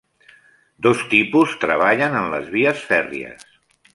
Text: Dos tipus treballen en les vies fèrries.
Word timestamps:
Dos 0.85 1.03
tipus 1.11 1.53
treballen 1.67 2.17
en 2.23 2.31
les 2.33 2.51
vies 2.57 2.83
fèrries. 2.89 3.47